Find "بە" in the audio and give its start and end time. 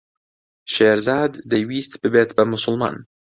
2.37-2.43